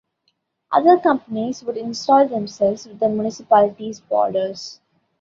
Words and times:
Other 0.71 0.97
companies 0.97 1.61
would 1.63 1.77
install 1.77 2.27
themselves 2.27 2.87
with 2.87 2.99
the 2.99 3.07
municipality's 3.07 3.99
borders. 3.99 4.79